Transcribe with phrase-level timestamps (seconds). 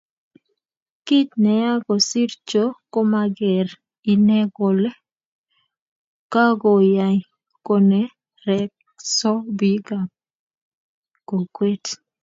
[1.05, 2.63] Kit neya kosiir cho
[2.93, 3.73] komageere
[4.13, 4.89] ine kole
[6.31, 7.17] kagoyay
[7.65, 10.09] konerekso bikap
[11.27, 11.85] kokwet